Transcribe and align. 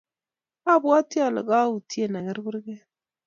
abwatii 0.73 1.23
ale 1.25 1.41
kayutien 1.49 2.13
aker 2.19 2.37
kurkee. 2.45 2.81